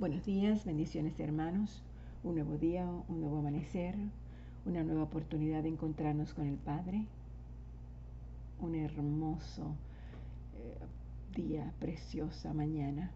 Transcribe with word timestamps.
Buenos 0.00 0.26
días, 0.26 0.64
bendiciones 0.64 1.20
hermanos, 1.20 1.80
un 2.24 2.34
nuevo 2.34 2.58
día, 2.58 2.84
un 2.84 3.20
nuevo 3.20 3.38
amanecer, 3.38 3.94
una 4.66 4.82
nueva 4.82 5.04
oportunidad 5.04 5.62
de 5.62 5.68
encontrarnos 5.68 6.34
con 6.34 6.48
el 6.48 6.56
Padre, 6.56 7.06
un 8.58 8.74
hermoso 8.74 9.76
eh, 10.56 11.40
día, 11.40 11.72
preciosa 11.78 12.52
mañana, 12.52 13.12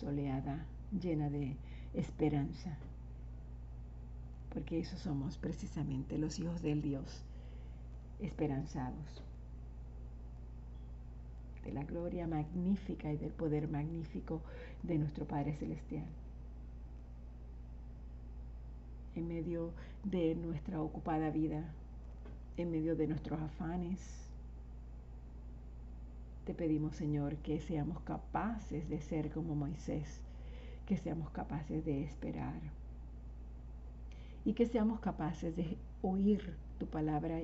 soleada, 0.00 0.64
llena 0.98 1.28
de 1.28 1.54
esperanza, 1.92 2.78
porque 4.54 4.78
eso 4.78 4.96
somos 4.96 5.36
precisamente 5.36 6.16
los 6.16 6.38
hijos 6.38 6.62
del 6.62 6.80
Dios 6.80 7.24
esperanzados 8.20 9.22
de 11.64 11.72
la 11.72 11.84
gloria 11.84 12.26
magnífica 12.26 13.12
y 13.12 13.16
del 13.16 13.30
poder 13.30 13.68
magnífico 13.68 14.40
de 14.82 14.98
nuestro 14.98 15.24
Padre 15.26 15.54
Celestial. 15.54 16.04
En 19.16 19.28
medio 19.28 19.70
de 20.04 20.34
nuestra 20.34 20.80
ocupada 20.80 21.30
vida, 21.30 21.64
en 22.56 22.70
medio 22.70 22.96
de 22.96 23.06
nuestros 23.06 23.40
afanes, 23.40 24.00
te 26.44 26.52
pedimos, 26.54 26.96
Señor, 26.96 27.36
que 27.36 27.60
seamos 27.60 28.00
capaces 28.00 28.88
de 28.88 29.00
ser 29.00 29.30
como 29.30 29.54
Moisés, 29.54 30.20
que 30.86 30.96
seamos 30.96 31.30
capaces 31.30 31.84
de 31.84 32.04
esperar 32.04 32.60
y 34.44 34.52
que 34.52 34.66
seamos 34.66 35.00
capaces 35.00 35.56
de 35.56 35.78
oír 36.02 36.54
tu 36.78 36.86
palabra 36.86 37.40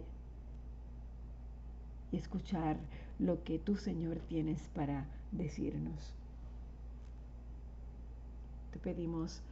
y 2.12 2.16
escuchar 2.16 2.78
lo 3.18 3.42
que 3.44 3.58
tú, 3.58 3.76
Señor, 3.76 4.18
tienes 4.28 4.68
para 4.74 5.06
decirnos. 5.32 6.14
Te 8.72 8.78
pedimos 8.78 9.42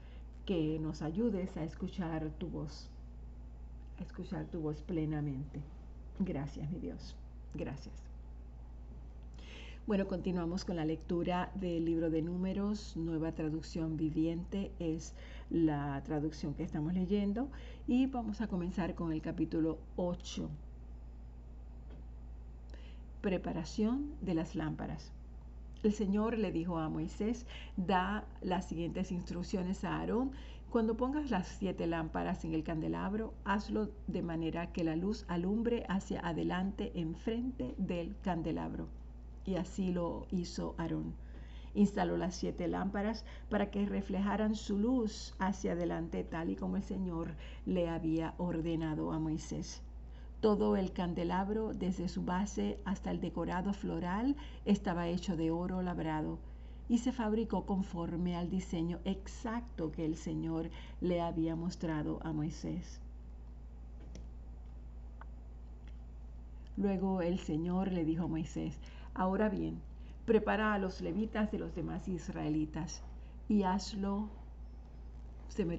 que 0.46 0.78
nos 0.78 1.02
ayudes 1.02 1.56
a 1.56 1.64
escuchar 1.64 2.30
tu 2.38 2.48
voz, 2.48 2.88
a 3.98 4.02
escuchar 4.02 4.46
tu 4.46 4.60
voz 4.60 4.80
plenamente. 4.82 5.60
Gracias, 6.18 6.70
mi 6.70 6.78
Dios. 6.78 7.16
Gracias. 7.54 7.94
Bueno, 9.86 10.06
continuamos 10.06 10.64
con 10.64 10.76
la 10.76 10.84
lectura 10.84 11.50
del 11.54 11.86
libro 11.86 12.10
de 12.10 12.20
números, 12.20 12.94
nueva 12.96 13.32
traducción 13.32 13.96
viviente 13.96 14.70
es 14.78 15.14
la 15.48 16.02
traducción 16.04 16.52
que 16.52 16.62
estamos 16.62 16.92
leyendo 16.92 17.48
y 17.86 18.06
vamos 18.06 18.42
a 18.42 18.48
comenzar 18.48 18.94
con 18.94 19.12
el 19.12 19.22
capítulo 19.22 19.78
8 19.96 20.50
preparación 23.28 24.14
de 24.22 24.32
las 24.32 24.54
lámparas. 24.54 25.12
El 25.82 25.92
Señor 25.92 26.38
le 26.38 26.50
dijo 26.50 26.78
a 26.78 26.88
Moisés, 26.88 27.44
da 27.76 28.24
las 28.40 28.66
siguientes 28.66 29.12
instrucciones 29.12 29.84
a 29.84 29.98
Aarón. 29.98 30.30
Cuando 30.70 30.96
pongas 30.96 31.30
las 31.30 31.46
siete 31.46 31.86
lámparas 31.86 32.46
en 32.46 32.54
el 32.54 32.64
candelabro, 32.64 33.34
hazlo 33.44 33.90
de 34.06 34.22
manera 34.22 34.72
que 34.72 34.82
la 34.82 34.96
luz 34.96 35.26
alumbre 35.28 35.84
hacia 35.90 36.26
adelante 36.26 36.90
enfrente 36.94 37.74
del 37.76 38.16
candelabro. 38.22 38.88
Y 39.44 39.56
así 39.56 39.92
lo 39.92 40.26
hizo 40.30 40.74
Aarón. 40.78 41.12
Instaló 41.74 42.16
las 42.16 42.34
siete 42.34 42.66
lámparas 42.66 43.26
para 43.50 43.70
que 43.70 43.84
reflejaran 43.84 44.54
su 44.54 44.78
luz 44.78 45.34
hacia 45.38 45.72
adelante 45.72 46.24
tal 46.24 46.48
y 46.48 46.56
como 46.56 46.76
el 46.76 46.82
Señor 46.82 47.34
le 47.66 47.90
había 47.90 48.32
ordenado 48.38 49.12
a 49.12 49.18
Moisés. 49.18 49.82
Todo 50.40 50.76
el 50.76 50.92
candelabro, 50.92 51.74
desde 51.74 52.08
su 52.08 52.22
base 52.24 52.78
hasta 52.84 53.10
el 53.10 53.20
decorado 53.20 53.72
floral, 53.72 54.36
estaba 54.64 55.08
hecho 55.08 55.36
de 55.36 55.50
oro 55.50 55.82
labrado 55.82 56.38
y 56.88 56.98
se 56.98 57.10
fabricó 57.10 57.66
conforme 57.66 58.36
al 58.36 58.48
diseño 58.48 59.00
exacto 59.04 59.90
que 59.90 60.04
el 60.04 60.16
Señor 60.16 60.70
le 61.00 61.20
había 61.20 61.56
mostrado 61.56 62.20
a 62.22 62.32
Moisés. 62.32 63.00
Luego 66.76 67.20
el 67.20 67.40
Señor 67.40 67.90
le 67.90 68.04
dijo 68.04 68.24
a 68.24 68.28
Moisés, 68.28 68.78
ahora 69.14 69.48
bien, 69.48 69.80
prepara 70.24 70.72
a 70.72 70.78
los 70.78 71.00
levitas 71.00 71.50
de 71.50 71.58
los 71.58 71.74
demás 71.74 72.06
israelitas 72.06 73.02
y 73.48 73.64
hazlo 73.64 74.28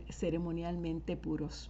ceremonialmente 0.09 1.15
puros 1.15 1.69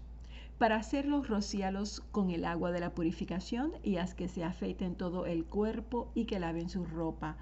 para 0.59 0.75
hacerlos 0.75 1.29
rocíalos 1.29 2.01
con 2.11 2.31
el 2.31 2.43
agua 2.43 2.71
de 2.71 2.81
la 2.81 2.93
purificación 2.93 3.71
y 3.81 3.95
haz 3.95 4.13
que 4.13 4.27
se 4.27 4.43
afeiten 4.43 4.93
todo 4.95 5.25
el 5.25 5.45
cuerpo 5.45 6.11
y 6.13 6.25
que 6.25 6.37
laven 6.37 6.67
su 6.67 6.83
ropa. 6.83 7.37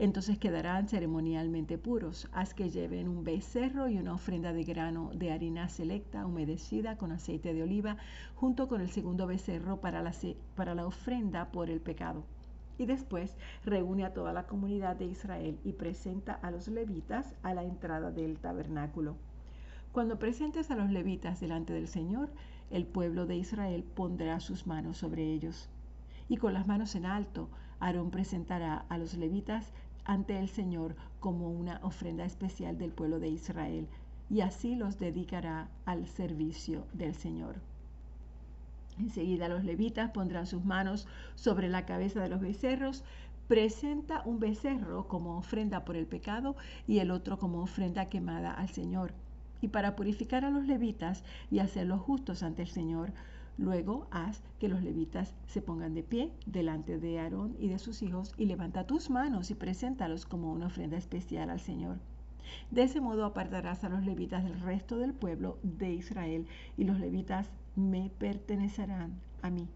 Entonces 0.00 0.36
quedarán 0.36 0.88
ceremonialmente 0.88 1.78
puros. 1.78 2.28
Haz 2.32 2.54
que 2.54 2.68
lleven 2.68 3.08
un 3.08 3.22
becerro 3.22 3.88
y 3.88 3.98
una 3.98 4.14
ofrenda 4.14 4.52
de 4.52 4.64
grano 4.64 5.12
de 5.14 5.30
harina 5.30 5.68
selecta 5.68 6.26
humedecida 6.26 6.98
con 6.98 7.12
aceite 7.12 7.54
de 7.54 7.62
oliva, 7.62 7.98
junto 8.34 8.66
con 8.66 8.80
el 8.80 8.90
segundo 8.90 9.28
becerro 9.28 9.80
para 9.80 10.02
la, 10.02 10.12
para 10.56 10.74
la 10.74 10.86
ofrenda 10.86 11.52
por 11.52 11.70
el 11.70 11.80
pecado. 11.80 12.24
Y 12.78 12.86
después 12.86 13.36
reúne 13.64 14.04
a 14.04 14.12
toda 14.12 14.32
la 14.32 14.48
comunidad 14.48 14.96
de 14.96 15.06
Israel 15.06 15.56
y 15.62 15.72
presenta 15.74 16.34
a 16.34 16.50
los 16.50 16.66
levitas 16.66 17.32
a 17.44 17.54
la 17.54 17.62
entrada 17.62 18.10
del 18.10 18.40
tabernáculo. 18.40 19.16
Cuando 19.92 20.18
presentes 20.18 20.70
a 20.70 20.76
los 20.76 20.90
levitas 20.90 21.40
delante 21.40 21.72
del 21.72 21.88
Señor, 21.88 22.28
el 22.70 22.86
pueblo 22.86 23.26
de 23.26 23.36
Israel 23.36 23.84
pondrá 23.84 24.40
sus 24.40 24.66
manos 24.66 24.98
sobre 24.98 25.32
ellos. 25.32 25.68
Y 26.28 26.36
con 26.36 26.52
las 26.52 26.66
manos 26.66 26.94
en 26.94 27.06
alto, 27.06 27.48
Aarón 27.78 28.10
presentará 28.10 28.84
a 28.88 28.98
los 28.98 29.14
levitas 29.14 29.72
ante 30.04 30.38
el 30.38 30.48
Señor 30.48 30.96
como 31.20 31.50
una 31.50 31.80
ofrenda 31.82 32.24
especial 32.24 32.78
del 32.78 32.92
pueblo 32.92 33.20
de 33.20 33.28
Israel, 33.28 33.88
y 34.28 34.40
así 34.40 34.74
los 34.74 34.98
dedicará 34.98 35.68
al 35.84 36.06
servicio 36.06 36.86
del 36.92 37.14
Señor. 37.14 37.60
Enseguida 38.98 39.48
los 39.48 39.62
levitas 39.62 40.10
pondrán 40.10 40.46
sus 40.46 40.64
manos 40.64 41.06
sobre 41.34 41.68
la 41.68 41.84
cabeza 41.84 42.20
de 42.22 42.28
los 42.28 42.40
becerros, 42.40 43.04
presenta 43.46 44.22
un 44.24 44.40
becerro 44.40 45.06
como 45.06 45.36
ofrenda 45.36 45.84
por 45.84 45.96
el 45.96 46.06
pecado 46.06 46.56
y 46.88 46.98
el 46.98 47.10
otro 47.10 47.38
como 47.38 47.62
ofrenda 47.62 48.08
quemada 48.08 48.52
al 48.52 48.68
Señor 48.70 49.12
y 49.60 49.68
para 49.68 49.96
purificar 49.96 50.44
a 50.44 50.50
los 50.50 50.66
levitas 50.66 51.24
y 51.50 51.58
hacerlos 51.58 52.00
justos 52.00 52.42
ante 52.42 52.62
el 52.62 52.68
Señor. 52.68 53.12
Luego 53.58 54.06
haz 54.10 54.42
que 54.58 54.68
los 54.68 54.82
levitas 54.82 55.34
se 55.46 55.62
pongan 55.62 55.94
de 55.94 56.02
pie 56.02 56.30
delante 56.44 56.98
de 56.98 57.18
Aarón 57.18 57.56
y 57.58 57.68
de 57.68 57.78
sus 57.78 58.02
hijos 58.02 58.32
y 58.36 58.44
levanta 58.44 58.86
tus 58.86 59.08
manos 59.08 59.50
y 59.50 59.54
preséntalos 59.54 60.26
como 60.26 60.52
una 60.52 60.66
ofrenda 60.66 60.98
especial 60.98 61.48
al 61.48 61.60
Señor. 61.60 61.98
De 62.70 62.82
ese 62.82 63.00
modo 63.00 63.24
apartarás 63.24 63.82
a 63.82 63.88
los 63.88 64.04
levitas 64.04 64.44
del 64.44 64.60
resto 64.60 64.98
del 64.98 65.14
pueblo 65.14 65.58
de 65.62 65.94
Israel 65.94 66.46
y 66.76 66.84
los 66.84 67.00
levitas 67.00 67.48
me 67.74 68.10
pertenecerán 68.18 69.20
a 69.42 69.50
mí. 69.50 69.68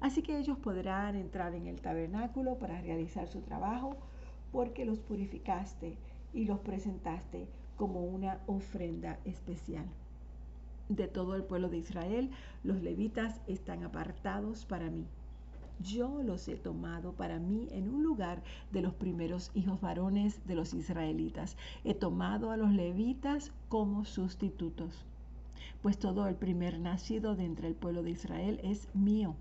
Así 0.00 0.22
que 0.22 0.38
ellos 0.38 0.58
podrán 0.58 1.16
entrar 1.16 1.54
en 1.54 1.66
el 1.66 1.80
tabernáculo 1.80 2.58
para 2.58 2.80
realizar 2.80 3.26
su 3.28 3.40
trabajo 3.40 3.96
porque 4.52 4.84
los 4.84 5.00
purificaste 5.00 5.96
y 6.32 6.44
los 6.44 6.60
presentaste 6.60 7.48
como 7.76 8.04
una 8.04 8.40
ofrenda 8.46 9.18
especial. 9.24 9.86
De 10.88 11.08
todo 11.08 11.34
el 11.34 11.44
pueblo 11.44 11.68
de 11.68 11.78
Israel, 11.78 12.30
los 12.62 12.82
levitas 12.82 13.40
están 13.46 13.84
apartados 13.84 14.66
para 14.66 14.90
mí. 14.90 15.06
Yo 15.80 16.22
los 16.22 16.46
he 16.46 16.56
tomado 16.56 17.12
para 17.14 17.38
mí 17.38 17.68
en 17.72 17.88
un 17.88 18.02
lugar 18.02 18.42
de 18.70 18.82
los 18.82 18.94
primeros 18.94 19.50
hijos 19.54 19.80
varones 19.80 20.46
de 20.46 20.54
los 20.54 20.72
israelitas. 20.72 21.56
He 21.84 21.94
tomado 21.94 22.50
a 22.50 22.56
los 22.56 22.70
levitas 22.70 23.50
como 23.68 24.04
sustitutos. 24.04 25.04
Pues 25.82 25.98
todo 25.98 26.28
el 26.28 26.36
primer 26.36 26.78
nacido 26.78 27.34
de 27.34 27.44
entre 27.44 27.68
el 27.68 27.74
pueblo 27.74 28.02
de 28.02 28.10
Israel 28.10 28.60
es 28.62 28.88
mío, 28.94 29.34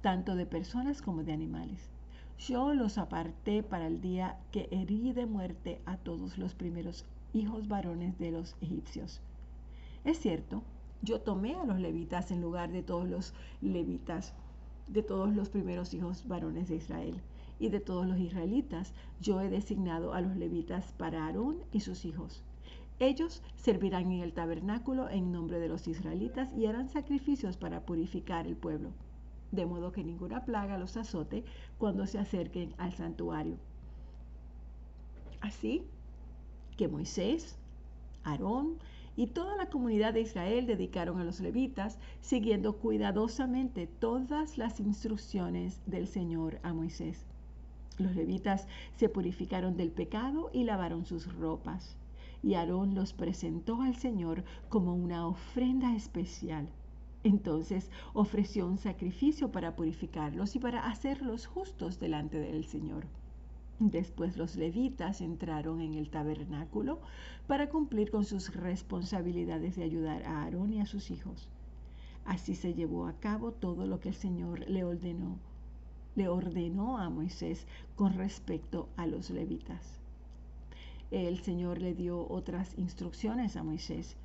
tanto 0.00 0.34
de 0.34 0.46
personas 0.46 1.02
como 1.02 1.24
de 1.24 1.32
animales. 1.32 1.90
Yo 2.38 2.74
los 2.74 2.98
aparté 2.98 3.62
para 3.62 3.86
el 3.86 4.00
día 4.00 4.38
que 4.52 4.68
herí 4.70 5.12
de 5.12 5.26
muerte 5.26 5.80
a 5.86 5.96
todos 5.96 6.38
los 6.38 6.54
primeros 6.54 7.04
hijos 7.36 7.68
varones 7.68 8.18
de 8.18 8.30
los 8.32 8.56
egipcios. 8.60 9.20
Es 10.04 10.18
cierto, 10.18 10.62
yo 11.02 11.20
tomé 11.20 11.54
a 11.54 11.64
los 11.64 11.78
levitas 11.78 12.30
en 12.30 12.40
lugar 12.40 12.72
de 12.72 12.82
todos 12.82 13.08
los 13.08 13.34
levitas, 13.60 14.34
de 14.88 15.02
todos 15.02 15.34
los 15.34 15.48
primeros 15.48 15.94
hijos 15.94 16.26
varones 16.26 16.68
de 16.68 16.76
Israel. 16.76 17.20
Y 17.58 17.70
de 17.70 17.80
todos 17.80 18.06
los 18.06 18.18
israelitas, 18.18 18.92
yo 19.20 19.40
he 19.40 19.48
designado 19.48 20.12
a 20.12 20.20
los 20.20 20.36
levitas 20.36 20.92
para 20.98 21.26
Aarón 21.26 21.56
y 21.72 21.80
sus 21.80 22.04
hijos. 22.04 22.42
Ellos 22.98 23.42
servirán 23.56 24.10
en 24.12 24.20
el 24.20 24.32
tabernáculo 24.32 25.08
en 25.10 25.32
nombre 25.32 25.58
de 25.58 25.68
los 25.68 25.86
israelitas 25.86 26.50
y 26.56 26.66
harán 26.66 26.88
sacrificios 26.88 27.56
para 27.56 27.84
purificar 27.84 28.46
el 28.46 28.56
pueblo, 28.56 28.90
de 29.52 29.66
modo 29.66 29.92
que 29.92 30.04
ninguna 30.04 30.44
plaga 30.44 30.78
los 30.78 30.96
azote 30.96 31.44
cuando 31.78 32.06
se 32.06 32.18
acerquen 32.18 32.74
al 32.78 32.94
santuario. 32.94 33.56
Así, 35.40 35.84
que 36.76 36.88
Moisés, 36.88 37.56
Aarón 38.24 38.78
y 39.16 39.28
toda 39.28 39.56
la 39.56 39.70
comunidad 39.70 40.12
de 40.12 40.20
Israel 40.20 40.66
dedicaron 40.66 41.18
a 41.18 41.24
los 41.24 41.40
levitas, 41.40 41.98
siguiendo 42.20 42.76
cuidadosamente 42.76 43.86
todas 43.86 44.58
las 44.58 44.78
instrucciones 44.78 45.80
del 45.86 46.06
Señor 46.06 46.60
a 46.62 46.74
Moisés. 46.74 47.24
Los 47.98 48.14
levitas 48.14 48.68
se 48.96 49.08
purificaron 49.08 49.76
del 49.78 49.90
pecado 49.90 50.50
y 50.52 50.64
lavaron 50.64 51.06
sus 51.06 51.34
ropas. 51.34 51.96
y 52.42 52.54
Aarón 52.54 52.94
los 52.94 53.12
presentó 53.14 53.80
al 53.80 53.96
Señor 53.96 54.44
como 54.68 54.94
una 54.94 55.26
ofrenda 55.26 55.96
especial. 55.96 56.68
Entonces 57.24 57.90
ofreció 58.12 58.66
un 58.66 58.78
sacrificio 58.78 59.50
para 59.50 59.74
purificarlos 59.74 60.54
y 60.54 60.58
para 60.60 60.86
hacerlos 60.86 61.46
justos 61.46 61.98
delante 61.98 62.38
del 62.38 62.66
Señor. 62.66 63.06
Después 63.78 64.38
los 64.38 64.56
levitas 64.56 65.20
entraron 65.20 65.82
en 65.82 65.92
el 65.94 66.08
tabernáculo 66.08 66.98
para 67.46 67.68
cumplir 67.68 68.10
con 68.10 68.24
sus 68.24 68.54
responsabilidades 68.54 69.76
de 69.76 69.82
ayudar 69.82 70.22
a 70.22 70.44
Aarón 70.44 70.72
y 70.72 70.80
a 70.80 70.86
sus 70.86 71.10
hijos. 71.10 71.50
Así 72.24 72.54
se 72.54 72.72
llevó 72.72 73.06
a 73.06 73.12
cabo 73.20 73.52
todo 73.52 73.86
lo 73.86 74.00
que 74.00 74.08
el 74.08 74.14
Señor 74.14 74.66
le 74.68 74.82
ordenó, 74.82 75.36
le 76.14 76.28
ordenó 76.28 76.96
a 76.96 77.10
Moisés 77.10 77.66
con 77.96 78.14
respecto 78.14 78.88
a 78.96 79.06
los 79.06 79.28
levitas. 79.28 80.00
El 81.10 81.38
Señor 81.40 81.82
le 81.82 81.94
dio 81.94 82.26
otras 82.30 82.78
instrucciones 82.78 83.56
a 83.56 83.62
Moisés. 83.62 84.16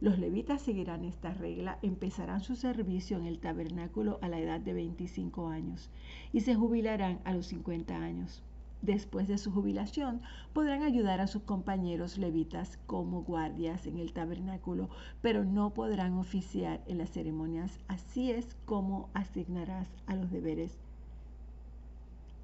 Los 0.00 0.20
levitas 0.20 0.62
seguirán 0.62 1.04
esta 1.04 1.34
regla, 1.34 1.80
empezarán 1.82 2.42
su 2.42 2.54
servicio 2.54 3.18
en 3.18 3.26
el 3.26 3.40
tabernáculo 3.40 4.20
a 4.22 4.28
la 4.28 4.38
edad 4.38 4.60
de 4.60 4.72
25 4.72 5.48
años 5.48 5.90
y 6.32 6.42
se 6.42 6.54
jubilarán 6.54 7.18
a 7.24 7.34
los 7.34 7.48
50 7.48 7.96
años. 7.96 8.42
Después 8.82 9.28
de 9.28 9.36
su 9.36 9.52
jubilación, 9.52 10.22
podrán 10.54 10.82
ayudar 10.82 11.20
a 11.20 11.26
sus 11.26 11.42
compañeros 11.42 12.16
levitas 12.16 12.78
como 12.86 13.22
guardias 13.22 13.86
en 13.86 13.98
el 13.98 14.14
tabernáculo, 14.14 14.88
pero 15.20 15.44
no 15.44 15.74
podrán 15.74 16.14
oficiar 16.14 16.82
en 16.86 16.96
las 16.96 17.10
ceremonias. 17.10 17.78
Así 17.88 18.30
es 18.30 18.56
como 18.64 19.10
asignarás 19.12 19.88
a 20.06 20.14
los 20.14 20.30
deberes 20.30 20.78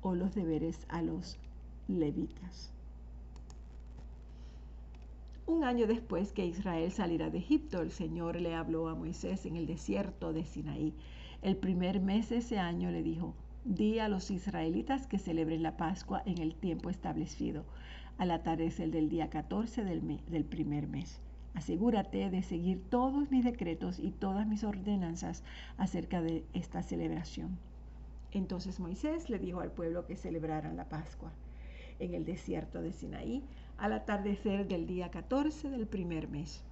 o 0.03 0.15
los 0.15 0.35
deberes 0.35 0.87
a 0.89 1.01
los 1.01 1.39
levitas. 1.89 2.71
Un 5.47 5.65
año 5.65 5.87
después 5.87 6.33
que 6.33 6.45
Israel 6.45 6.93
saliera 6.93 7.31
de 7.31 7.39
Egipto, 7.39 7.81
el 7.81 7.93
Señor 7.93 8.41
le 8.41 8.55
habló 8.55 8.89
a 8.89 8.95
Moisés 8.95 9.47
en 9.47 9.57
el 9.57 9.67
desierto 9.67 10.33
de 10.33 10.45
Sinaí. 10.45 10.93
El 11.41 11.57
primer 11.57 12.01
mes 12.01 12.29
de 12.29 12.39
ese 12.39 12.59
año 12.59 12.91
le 12.91 13.03
dijo, 13.03 13.35
Di 13.69 13.99
a 13.99 14.09
los 14.09 14.31
israelitas 14.31 15.09
que 15.09 15.19
celebren 15.19 15.65
la 15.65 15.77
Pascua 15.77 16.23
en 16.25 16.39
el 16.39 16.55
tiempo 16.55 16.89
establecido, 16.89 17.65
al 18.17 18.31
atardecer 18.31 18.93
del 18.93 19.09
día 19.09 19.29
14 19.29 19.83
del, 19.83 20.21
del 20.31 20.45
primer 20.45 20.87
mes. 20.87 21.21
Asegúrate 21.53 22.31
de 22.31 22.45
seguir 22.45 22.81
todos 22.89 23.29
mis 23.33 23.45
decretos 23.45 23.99
y 23.99 24.13
todas 24.13 24.47
mis 24.47 24.63
ordenanzas 24.63 25.43
acerca 25.79 26.23
de 26.23 26.45
esta 26.53 26.85
celebración. 26.85 27.59
Entonces 28.31 28.79
Moisés 28.79 29.29
le 29.31 29.41
dijo 29.41 29.59
al 29.59 29.73
pueblo 29.73 30.07
que 30.07 30.15
celebraran 30.15 30.77
la 30.77 30.89
Pascua 30.89 31.33
en 31.99 32.15
el 32.15 32.25
desierto 32.25 32.81
de 32.83 32.93
Sinaí 32.93 33.43
al 33.79 33.95
atardecer 33.95 34.69
del 34.69 34.87
día 34.87 35.11
14 35.11 35.71
del 35.71 35.89
primer 35.89 36.29
mes. 36.29 36.63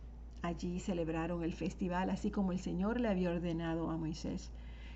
Allí 0.42 0.78
celebraron 0.78 1.42
el 1.42 1.54
festival 1.54 2.08
así 2.08 2.30
como 2.30 2.52
el 2.52 2.60
Señor 2.60 3.00
le 3.00 3.08
había 3.08 3.32
ordenado 3.32 3.90
a 3.90 3.96
Moisés. 3.96 4.52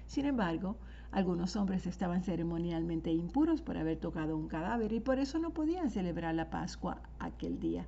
Sin 0.09 0.25
embargo, 0.25 0.77
algunos 1.13 1.55
hombres 1.55 1.87
estaban 1.87 2.23
ceremonialmente 2.23 3.13
impuros 3.13 3.61
por 3.61 3.77
haber 3.77 3.99
tocado 3.99 4.39
un 4.39 4.49
cadáver 4.49 4.95
y 4.95 5.01
por 5.01 5.19
eso 5.19 5.39
no 5.39 5.51
podían 5.51 5.91
celebrar 5.91 6.35
la 6.35 6.49
Pascua 6.49 7.03
aquel 7.19 7.61
día. 7.61 7.87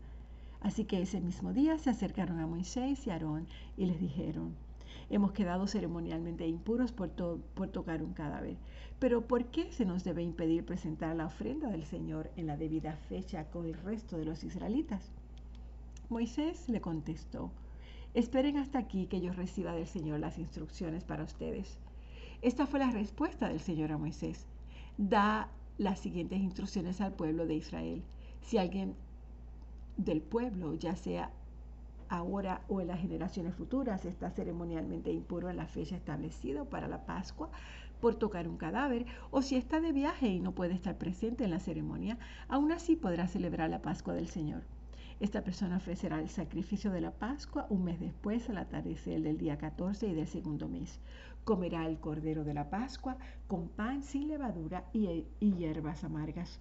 Así 0.61 0.85
que 0.85 1.01
ese 1.01 1.19
mismo 1.19 1.55
día 1.55 1.79
se 1.79 1.89
acercaron 1.89 2.39
a 2.39 2.47
Moisés 2.47 3.07
y 3.07 3.11
Aarón 3.11 3.47
y 3.79 3.87
les 3.87 3.99
dijeron, 3.99 4.55
hemos 5.09 5.33
quedado 5.33 5.67
ceremonialmente 5.67 6.47
impuros 6.47 6.93
por, 6.93 7.09
tocar 7.09 8.03
un 8.03 8.13
cadáver. 8.13 8.59
Pero 8.99 9.27
¿por 9.27 9.47
qué 9.47 9.73
se 9.73 9.87
nos 9.87 10.05
debe 10.05 10.23
impedir 10.23 10.67
presentar 10.67 11.17
la 11.17 11.25
ofrenda 11.25 11.71
del 11.71 11.87
Señor 11.87 12.31
en 12.37 12.47
la 12.47 12.59
debida 12.59 12.97
fecha 13.09 13.47
con 13.47 13.65
el 13.65 13.73
resto 13.73 14.19
de 14.19 14.27
los 14.27 14.45
israelitas? 14.45 15.11
Moisés 16.11 16.69
le 16.69 16.83
contestó, 16.83 17.51
esperen 18.13 18.59
hasta 18.59 18.79
aquí 18.79 19.07
que 19.07 19.23
yo 19.23 19.33
reciba 19.33 19.73
del 19.73 19.87
Señor 19.87 20.21
las 20.21 20.37
instrucciones 20.37 21.05
para 21.05 21.25
ustedes. 21.25 21.79
Esta 22.43 22.67
fue 22.67 22.79
la 22.79 22.91
respuesta 22.91 23.49
del 23.49 23.61
Señor 23.61 23.93
a 23.93 23.99
Moisés. 23.99 24.47
Da 24.97 25.49
las 25.77 25.99
siguientes 25.99 26.41
instrucciones 26.41 27.03
al 27.03 27.13
pueblo 27.13 27.47
de 27.47 27.55
Israel. 27.55 28.03
Si 28.41 28.57
alguien 28.57 28.95
del 29.99 30.23
pueblo, 30.23 30.75
ya 30.75 30.97
sea 30.97 31.31
ahora 32.09 32.63
o 32.69 32.81
en 32.81 32.87
las 32.89 33.01
generaciones 33.01 33.55
futuras, 33.55 34.07
está 34.07 34.31
ceremonialmente 34.31 35.13
impuro 35.13 35.51
en 35.51 35.59
la 35.59 35.67
fecha 35.67 35.97
establecida 35.97 36.65
para 36.65 36.89
la 36.89 37.05
Pascua 37.05 37.51
por 38.01 38.15
tocar 38.15 38.49
un 38.49 38.57
cadáver, 38.57 39.05
o 39.31 39.43
si 39.43 39.57
está 39.57 39.81
de 39.81 39.93
viaje 39.93 40.29
y 40.29 40.41
no 40.41 40.53
puede 40.53 40.73
estar 40.73 40.97
presente 40.97 41.45
en 41.45 41.51
la 41.51 41.61
ceremonia, 41.61 42.19
aún 42.49 42.73
así 42.73 42.97
podrá 42.97 43.29
celebrar 43.29 43.69
la 43.69 43.83
Pascua 43.83 44.15
del 44.15 44.29
Señor. 44.29 44.63
Esta 45.21 45.45
persona 45.45 45.77
ofrecerá 45.77 46.19
el 46.19 46.31
sacrificio 46.31 46.91
de 46.91 47.03
la 47.03 47.11
Pascua 47.11 47.67
un 47.69 47.85
mes 47.85 48.01
después, 48.01 48.49
al 48.49 48.57
atardecer 48.57 49.21
del 49.21 49.37
día 49.37 49.59
14 49.59 50.09
y 50.09 50.15
del 50.15 50.27
segundo 50.27 50.67
mes. 50.67 50.99
Comerá 51.45 51.87
el 51.87 52.01
cordero 52.01 52.43
de 52.43 52.55
la 52.55 52.71
Pascua 52.71 53.19
con 53.47 53.69
pan 53.69 54.03
sin 54.03 54.29
levadura 54.29 54.87
y, 54.95 55.27
y 55.39 55.53
hierbas 55.57 56.05
amargas. 56.05 56.59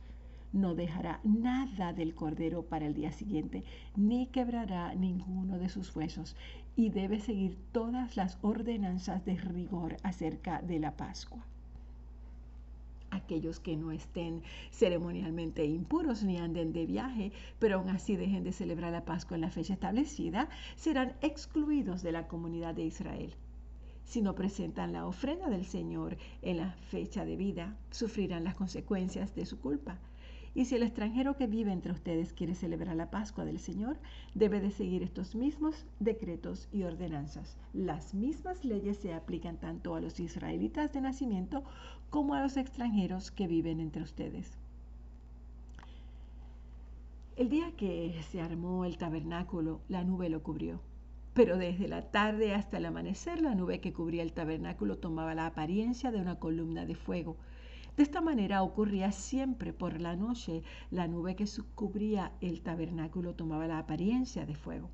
No 0.51 0.75
dejará 0.75 1.21
nada 1.23 1.93
del 1.93 2.13
cordero 2.15 2.63
para 2.63 2.85
el 2.85 2.95
día 2.95 3.13
siguiente, 3.13 3.63
ni 3.95 4.27
quebrará 4.27 4.93
ninguno 4.93 5.57
de 5.57 5.69
sus 5.69 5.95
huesos, 5.95 6.35
y 6.75 6.89
debe 6.89 7.21
seguir 7.21 7.57
todas 7.71 8.17
las 8.17 8.39
ordenanzas 8.41 9.23
de 9.23 9.37
rigor 9.37 9.95
acerca 10.03 10.61
de 10.61 10.79
la 10.79 10.97
Pascua 10.97 11.45
aquellos 13.11 13.59
que 13.59 13.75
no 13.75 13.91
estén 13.91 14.43
ceremonialmente 14.71 15.65
impuros 15.65 16.23
ni 16.23 16.37
anden 16.37 16.73
de 16.73 16.85
viaje, 16.85 17.31
pero 17.59 17.77
aún 17.77 17.89
así 17.89 18.15
dejen 18.15 18.43
de 18.43 18.51
celebrar 18.51 18.91
la 18.91 19.05
Pascua 19.05 19.35
en 19.35 19.41
la 19.41 19.51
fecha 19.51 19.73
establecida, 19.73 20.49
serán 20.75 21.15
excluidos 21.21 22.01
de 22.01 22.11
la 22.11 22.27
comunidad 22.27 22.75
de 22.75 22.85
Israel. 22.85 23.35
Si 24.03 24.21
no 24.21 24.33
presentan 24.33 24.91
la 24.91 25.05
ofrenda 25.05 25.49
del 25.49 25.65
Señor 25.65 26.17
en 26.41 26.57
la 26.57 26.71
fecha 26.89 27.25
de 27.25 27.35
vida, 27.35 27.77
sufrirán 27.91 28.43
las 28.43 28.55
consecuencias 28.55 29.35
de 29.35 29.45
su 29.45 29.59
culpa. 29.59 29.99
Y 30.55 30.65
si 30.65 30.75
el 30.75 30.83
extranjero 30.83 31.37
que 31.37 31.47
vive 31.47 31.71
entre 31.71 31.91
ustedes 31.91 32.33
quiere 32.33 32.55
celebrar 32.55 32.95
la 32.95 33.11
Pascua 33.11 33.45
del 33.45 33.59
Señor, 33.59 33.97
debe 34.33 34.59
de 34.59 34.71
seguir 34.71 35.03
estos 35.03 35.35
mismos 35.35 35.85
decretos 35.99 36.67
y 36.71 36.83
ordenanzas. 36.83 37.57
Las 37.73 38.13
mismas 38.13 38.65
leyes 38.65 38.97
se 38.97 39.13
aplican 39.13 39.57
tanto 39.57 39.95
a 39.95 40.01
los 40.01 40.19
israelitas 40.19 40.91
de 40.91 41.01
nacimiento 41.01 41.63
como 42.09 42.33
a 42.33 42.41
los 42.41 42.57
extranjeros 42.57 43.31
que 43.31 43.47
viven 43.47 43.79
entre 43.79 44.01
ustedes. 44.01 44.57
El 47.35 47.49
día 47.49 47.71
que 47.77 48.19
se 48.31 48.41
armó 48.41 48.83
el 48.83 48.97
tabernáculo, 48.97 49.79
la 49.87 50.03
nube 50.03 50.29
lo 50.29 50.43
cubrió. 50.43 50.81
Pero 51.33 51.57
desde 51.57 51.87
la 51.87 52.11
tarde 52.11 52.53
hasta 52.53 52.77
el 52.77 52.85
amanecer, 52.85 53.41
la 53.41 53.55
nube 53.55 53.79
que 53.79 53.93
cubría 53.93 54.23
el 54.23 54.33
tabernáculo 54.33 54.97
tomaba 54.97 55.35
la 55.35 55.45
apariencia 55.45 56.11
de 56.11 56.19
una 56.19 56.39
columna 56.39 56.85
de 56.85 56.95
fuego 56.95 57.37
de 57.99 58.03
esta 58.03 58.21
manera 58.21 58.63
ocurría 58.63 59.11
siempre 59.11 59.73
por 59.73 59.99
la 59.99 60.15
noche. 60.15 60.63
La 60.89 61.09
nube 61.09 61.35
que 61.35 61.45
cubría 61.75 62.31
el 62.39 62.61
tabernáculo 62.61 63.35
tomaba 63.35 63.67
la 63.67 63.77
apariencia 63.77 64.45
de 64.45 64.55
fuego. 64.55 64.89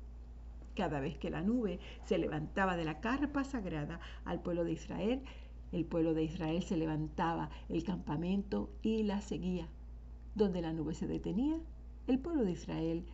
Cada 0.74 0.98
vez 0.98 1.16
que 1.16 1.30
la 1.30 1.40
nube 1.40 1.78
se 2.02 2.18
levantaba 2.18 2.76
de 2.76 2.84
la 2.84 2.98
carpa 2.98 3.44
sagrada 3.44 4.00
al 4.24 4.42
pueblo 4.42 4.64
de 4.64 4.72
Israel, 4.72 5.22
el 5.70 5.84
pueblo 5.84 6.14
de 6.14 6.24
Israel 6.24 6.64
se 6.64 6.76
levantaba 6.76 7.48
el 7.68 7.84
campamento 7.84 8.70
y 8.82 9.04
la 9.04 9.20
seguía. 9.20 9.68
Donde 10.34 10.60
la 10.60 10.72
nube 10.72 10.94
se 10.94 11.06
detenía, 11.06 11.60
el 12.08 12.18
pueblo 12.18 12.42
de 12.42 12.50
Israel 12.50 13.06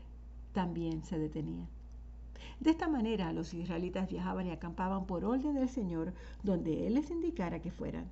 también 0.55 1.05
se 1.05 1.19
detenía. 1.19 1.69
De 2.61 2.71
esta 2.71 2.89
manera 2.89 3.35
los 3.35 3.53
israelitas 3.53 4.09
viajaban 4.09 4.47
y 4.47 4.53
acampaban 4.53 5.05
por 5.05 5.27
orden 5.27 5.55
del 5.55 5.69
Señor 5.69 6.15
donde 6.43 6.87
Él 6.87 6.95
les 6.95 7.11
indicara 7.11 7.61
que 7.61 7.71
fueran 7.71 8.07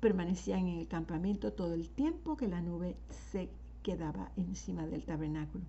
permanecían 0.00 0.68
en 0.68 0.78
el 0.78 0.88
campamento 0.88 1.52
todo 1.52 1.74
el 1.74 1.88
tiempo 1.90 2.36
que 2.36 2.48
la 2.48 2.60
nube 2.60 2.96
se 3.30 3.50
quedaba 3.82 4.30
encima 4.36 4.86
del 4.86 5.04
tabernáculo. 5.04 5.64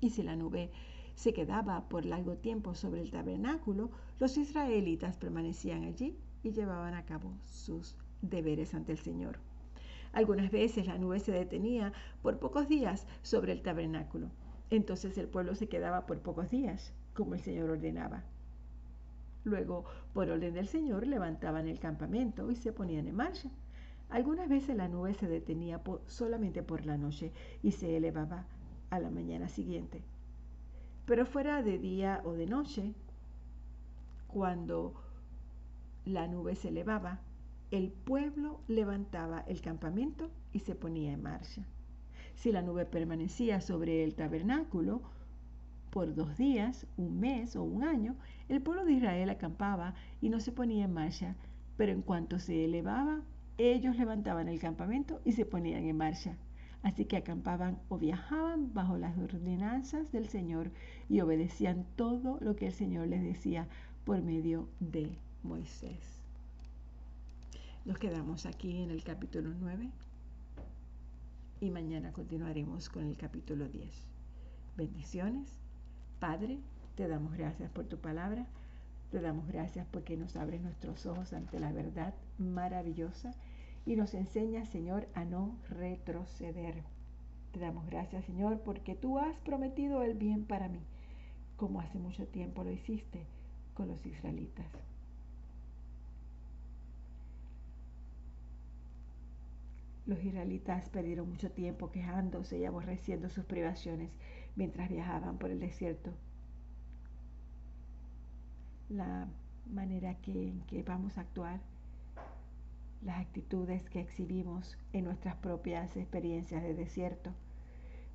Y 0.00 0.10
si 0.10 0.22
la 0.22 0.36
nube 0.36 0.70
se 1.14 1.32
quedaba 1.32 1.88
por 1.88 2.04
largo 2.04 2.36
tiempo 2.36 2.74
sobre 2.74 3.02
el 3.02 3.10
tabernáculo, 3.10 3.90
los 4.18 4.36
israelitas 4.36 5.16
permanecían 5.16 5.84
allí 5.84 6.16
y 6.42 6.52
llevaban 6.52 6.94
a 6.94 7.04
cabo 7.04 7.32
sus 7.44 7.96
deberes 8.22 8.74
ante 8.74 8.92
el 8.92 8.98
Señor. 8.98 9.38
Algunas 10.12 10.50
veces 10.50 10.86
la 10.86 10.98
nube 10.98 11.20
se 11.20 11.32
detenía 11.32 11.92
por 12.22 12.38
pocos 12.38 12.68
días 12.68 13.06
sobre 13.22 13.52
el 13.52 13.62
tabernáculo. 13.62 14.30
Entonces 14.70 15.16
el 15.18 15.28
pueblo 15.28 15.54
se 15.54 15.68
quedaba 15.68 16.06
por 16.06 16.20
pocos 16.20 16.50
días, 16.50 16.92
como 17.14 17.34
el 17.34 17.40
Señor 17.40 17.70
ordenaba. 17.70 18.24
Luego, 19.44 19.84
por 20.12 20.28
orden 20.28 20.54
del 20.54 20.68
Señor, 20.68 21.06
levantaban 21.06 21.66
el 21.66 21.78
campamento 21.78 22.50
y 22.50 22.56
se 22.56 22.72
ponían 22.72 23.06
en 23.06 23.16
marcha. 23.16 23.50
Algunas 24.10 24.48
veces 24.48 24.76
la 24.76 24.88
nube 24.88 25.14
se 25.14 25.28
detenía 25.28 25.80
solamente 26.06 26.62
por 26.62 26.84
la 26.84 26.98
noche 26.98 27.32
y 27.62 27.72
se 27.72 27.96
elevaba 27.96 28.46
a 28.90 28.98
la 28.98 29.10
mañana 29.10 29.48
siguiente. 29.48 30.02
Pero 31.06 31.26
fuera 31.26 31.62
de 31.62 31.78
día 31.78 32.20
o 32.24 32.32
de 32.32 32.46
noche, 32.46 32.94
cuando 34.26 34.94
la 36.04 36.26
nube 36.26 36.54
se 36.56 36.68
elevaba, 36.68 37.20
el 37.70 37.92
pueblo 37.92 38.60
levantaba 38.66 39.40
el 39.46 39.60
campamento 39.60 40.30
y 40.52 40.58
se 40.60 40.74
ponía 40.74 41.12
en 41.12 41.22
marcha. 41.22 41.64
Si 42.34 42.50
la 42.50 42.62
nube 42.62 42.86
permanecía 42.86 43.60
sobre 43.60 44.02
el 44.02 44.14
tabernáculo, 44.14 45.02
Por 45.90 46.14
dos 46.14 46.38
días, 46.38 46.86
un 46.96 47.18
mes 47.18 47.56
o 47.56 47.64
un 47.64 47.82
año, 47.82 48.14
el 48.48 48.62
pueblo 48.62 48.84
de 48.84 48.92
Israel 48.92 49.28
acampaba 49.28 49.94
y 50.20 50.28
no 50.28 50.38
se 50.38 50.52
ponía 50.52 50.84
en 50.84 50.92
marcha, 50.92 51.34
pero 51.76 51.90
en 51.90 52.02
cuanto 52.02 52.38
se 52.38 52.64
elevaba, 52.64 53.22
ellos 53.58 53.96
levantaban 53.96 54.48
el 54.48 54.60
campamento 54.60 55.20
y 55.24 55.32
se 55.32 55.44
ponían 55.44 55.84
en 55.84 55.96
marcha. 55.96 56.36
Así 56.82 57.04
que 57.04 57.16
acampaban 57.16 57.78
o 57.88 57.98
viajaban 57.98 58.72
bajo 58.72 58.96
las 58.96 59.18
ordenanzas 59.18 60.12
del 60.12 60.28
Señor 60.28 60.70
y 61.08 61.20
obedecían 61.20 61.84
todo 61.96 62.38
lo 62.40 62.56
que 62.56 62.68
el 62.68 62.72
Señor 62.72 63.08
les 63.08 63.22
decía 63.22 63.68
por 64.04 64.22
medio 64.22 64.68
de 64.78 65.18
Moisés. 65.42 66.22
Nos 67.84 67.98
quedamos 67.98 68.46
aquí 68.46 68.82
en 68.82 68.90
el 68.90 69.02
capítulo 69.02 69.50
9 69.58 69.90
y 71.60 71.70
mañana 71.70 72.12
continuaremos 72.12 72.88
con 72.88 73.04
el 73.04 73.16
capítulo 73.16 73.68
10. 73.68 74.06
Bendiciones. 74.76 75.60
Padre, 76.20 76.58
te 76.96 77.08
damos 77.08 77.34
gracias 77.34 77.70
por 77.70 77.86
tu 77.86 77.96
palabra. 77.96 78.46
Te 79.10 79.22
damos 79.22 79.48
gracias 79.48 79.86
porque 79.90 80.18
nos 80.18 80.36
abres 80.36 80.60
nuestros 80.60 81.06
ojos 81.06 81.32
ante 81.32 81.58
la 81.58 81.72
verdad 81.72 82.14
maravillosa 82.38 83.32
y 83.86 83.96
nos 83.96 84.12
enseña, 84.12 84.66
Señor, 84.66 85.08
a 85.14 85.24
no 85.24 85.56
retroceder. 85.70 86.84
Te 87.52 87.58
damos 87.58 87.86
gracias, 87.86 88.26
Señor, 88.26 88.60
porque 88.60 88.94
tú 88.94 89.18
has 89.18 89.34
prometido 89.38 90.02
el 90.02 90.14
bien 90.14 90.44
para 90.44 90.68
mí, 90.68 90.80
como 91.56 91.80
hace 91.80 91.98
mucho 91.98 92.26
tiempo 92.26 92.62
lo 92.64 92.70
hiciste 92.70 93.26
con 93.72 93.88
los 93.88 94.04
israelitas. 94.04 94.66
Los 100.06 100.22
israelitas 100.22 100.88
perdieron 100.90 101.28
mucho 101.28 101.50
tiempo 101.50 101.90
quejándose 101.90 102.58
y 102.58 102.64
aborreciendo 102.64 103.30
sus 103.30 103.44
privaciones 103.44 104.10
mientras 104.60 104.90
viajaban 104.90 105.38
por 105.38 105.50
el 105.50 105.58
desierto. 105.58 106.10
La 108.90 109.26
manera 109.72 110.18
en 110.26 110.60
que 110.66 110.82
vamos 110.82 111.16
a 111.16 111.22
actuar 111.22 111.60
las 113.00 113.20
actitudes 113.20 113.88
que 113.88 114.00
exhibimos 114.00 114.76
en 114.92 115.04
nuestras 115.04 115.36
propias 115.36 115.96
experiencias 115.96 116.62
de 116.62 116.74
desierto, 116.74 117.32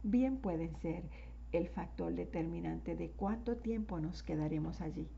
bien 0.03 0.37
pueden 0.37 0.75
ser 0.75 1.09
el 1.51 1.67
factor 1.67 2.13
determinante 2.13 2.95
de 2.95 3.09
cuánto 3.09 3.57
tiempo 3.57 3.99
nos 3.99 4.21
quedaremos 4.21 4.81
allí. 4.81 5.09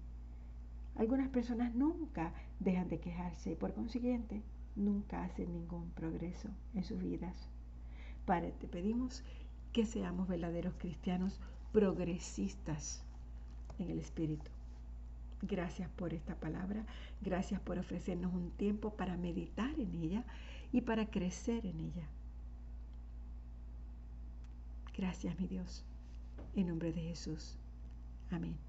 Algunas 0.96 1.28
personas 1.28 1.76
nunca 1.76 2.32
dejan 2.62 2.88
de 2.88 3.02
quejarse 3.02 3.52
y 3.52 3.56
por 3.56 3.74
consiguiente 3.74 4.44
nunca 4.78 5.26
hacen 5.26 5.52
ningún 5.52 5.90
progreso 5.90 6.48
en 6.74 6.86
sus 6.86 7.04
vidas. 7.04 7.50
Padre, 8.26 8.54
te 8.62 8.70
pedimos 8.70 9.26
que 9.78 9.86
seamos 9.86 10.28
verdaderos 10.28 10.74
cristianos 10.80 11.40
progresistas 11.72 13.04
en 13.78 13.92
el 13.92 14.00
Espíritu 14.00 14.50
Gracias 15.44 15.88
por 15.92 16.16
esta 16.16 16.34
palabra, 16.34 16.84
gracias 17.22 17.62
por 17.62 17.78
ofrecernos 17.78 18.34
un 18.34 18.50
tiempo 18.50 18.96
para 18.96 19.18
meditar 19.18 19.80
en 19.80 19.94
ella 19.94 20.24
y 20.72 20.82
para 20.82 21.06
crecer 21.12 21.64
en 21.68 21.80
ella. 21.80 22.08
Gracias, 24.98 25.38
mi 25.40 25.46
Dios. 25.46 25.86
En 26.56 26.70
nombre 26.70 26.92
de 26.92 27.04
Jesús. 27.04 27.56
Amén. 28.32 28.67